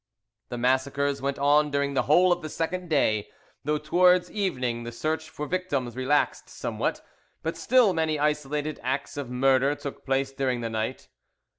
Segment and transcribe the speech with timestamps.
[0.49, 3.27] The massacres went on during the whole of the second day,
[3.63, 7.05] though towards evening the search for victims relaxed somewhat;
[7.43, 11.07] but still many isolated acts of murder took place during the night.